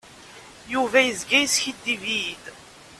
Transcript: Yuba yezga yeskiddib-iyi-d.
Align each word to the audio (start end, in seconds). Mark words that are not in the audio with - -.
Yuba 0.73 0.99
yezga 1.01 1.37
yeskiddib-iyi-d. 1.39 2.43